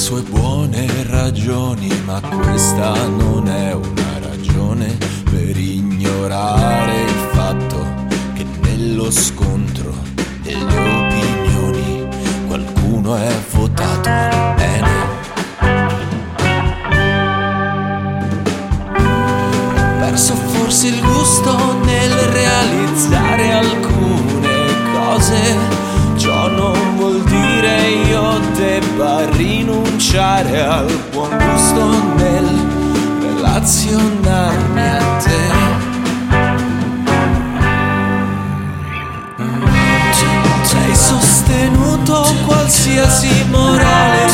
sue 0.00 0.22
buone 0.22 0.86
ragioni, 1.08 1.92
ma 2.06 2.22
questa 2.22 3.06
non 3.06 3.46
è 3.46 3.74
una 3.74 4.18
ragione 4.18 4.96
per 5.24 5.54
ignorare 5.54 7.02
il 7.02 7.28
fatto 7.32 7.84
che 8.32 8.46
nello 8.62 9.10
scontro 9.10 9.92
delle 10.40 10.64
opinioni 10.64 12.08
qualcuno 12.46 13.14
è 13.14 13.30
votato 13.50 14.08
bene. 14.56 14.88
Perso 19.98 20.34
forse 20.34 20.86
il 20.86 21.00
gusto 21.02 21.74
nel 21.84 22.10
realizzare 22.10 23.52
alcune 23.52 24.64
cose, 24.94 25.56
ciò 26.16 26.48
non 26.48 26.96
vuol 26.96 27.22
dire 27.24 27.88
io 28.08 28.38
debba 28.56 29.28
rinunciare 29.28 29.89
rinunciare 30.00 30.62
al 30.62 30.86
buon 31.12 31.28
gusto 31.28 32.14
nel 32.16 32.48
relazionarmi 33.20 34.80
a 34.80 34.98
te. 35.18 35.38
Tu 40.68 40.94
sostenuto 40.94 42.34
qualsiasi 42.46 43.44
morale 43.50 44.28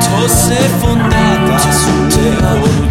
fosse 0.00 0.56
fondata 0.80 1.70
su 1.70 2.06
te. 2.08 2.81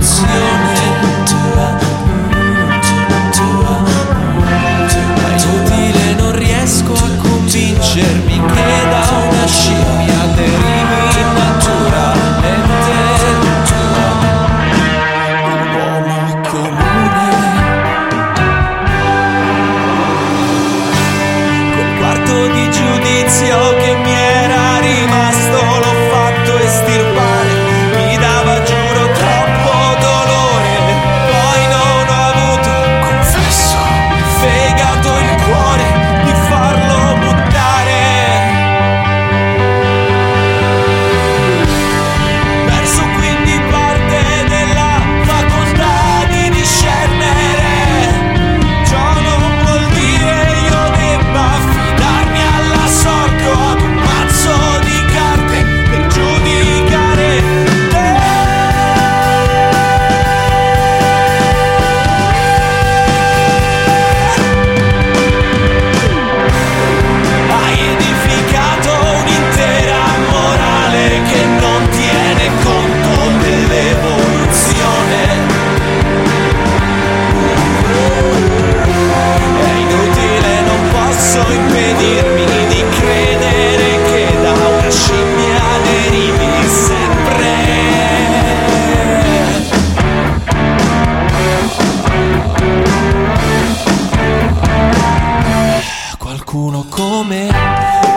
qualcuno 96.51 96.85
come 96.89 97.47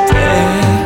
te. 0.08 0.83